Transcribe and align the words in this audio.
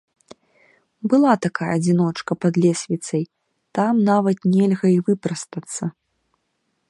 Была 1.11 1.33
такая 1.45 1.67
адзіночка 1.77 2.31
пад 2.45 2.53
лесвіцай, 2.63 3.23
там 3.79 3.93
нават 4.11 4.37
нельга 4.57 4.87
і 4.97 5.03
выпрастацца. 5.11 5.83